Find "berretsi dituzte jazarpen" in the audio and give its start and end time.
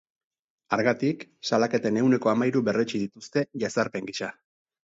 2.71-4.11